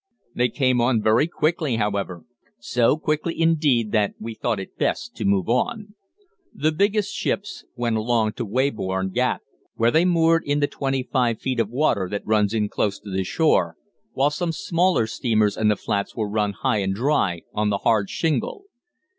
They 0.33 0.49
came 0.49 0.81
on 0.81 1.03
very 1.03 1.27
quickly, 1.27 1.75
however 1.75 2.25
so 2.57 2.97
quickly, 2.97 3.39
indeed, 3.39 3.91
that 3.91 4.15
we 4.19 4.33
thought 4.33 4.59
it 4.59 4.75
best 4.79 5.15
to 5.17 5.25
move 5.25 5.47
on. 5.47 5.93
The 6.55 6.71
biggest 6.71 7.13
ships 7.13 7.65
went 7.75 7.97
along 7.97 8.33
to 8.37 8.43
Weybourne 8.47 9.11
Gap, 9.11 9.41
where 9.75 9.91
they 9.91 10.03
moored 10.05 10.43
in 10.43 10.59
the 10.59 10.65
twenty 10.65 11.03
five 11.03 11.39
feet 11.39 11.59
of 11.59 11.69
water 11.69 12.09
that 12.09 12.25
runs 12.25 12.51
in 12.51 12.67
close 12.67 12.97
to 12.99 13.11
the 13.11 13.23
shore, 13.23 13.75
while 14.13 14.31
some 14.31 14.51
smaller 14.51 15.05
steamers 15.05 15.55
and 15.55 15.69
the 15.69 15.75
flats 15.75 16.15
were 16.15 16.27
run 16.27 16.53
high 16.53 16.79
and 16.79 16.95
dry 16.95 17.43
on 17.53 17.69
the 17.69 17.77
hard 17.85 18.09
shingle. 18.09 18.63